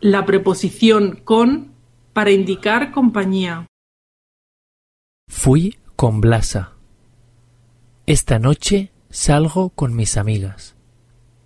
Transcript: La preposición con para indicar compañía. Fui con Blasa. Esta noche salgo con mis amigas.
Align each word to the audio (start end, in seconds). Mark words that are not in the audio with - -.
La 0.00 0.24
preposición 0.24 1.16
con 1.24 1.72
para 2.12 2.30
indicar 2.30 2.92
compañía. 2.92 3.66
Fui 5.28 5.76
con 5.96 6.20
Blasa. 6.20 6.76
Esta 8.06 8.38
noche 8.38 8.92
salgo 9.10 9.70
con 9.70 9.96
mis 9.96 10.16
amigas. 10.16 10.77